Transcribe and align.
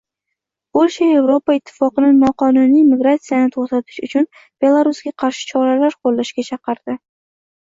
Polsha 0.77 1.09
Yevropa 1.09 1.57
ittifoqini 1.57 2.09
noqonuniy 2.21 2.87
migratsiyani 2.93 3.51
to‘xtatish 3.57 4.01
uchun 4.09 4.27
Belarusga 4.65 5.15
qarshi 5.25 5.47
choralar 5.53 5.99
qo‘llashga 6.01 6.49
chaqirdi 6.53 6.99